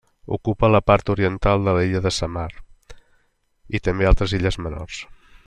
[0.35, 2.47] Ocupa la part oriental de l'illa de Samar,
[3.79, 4.99] i també altres illes menors.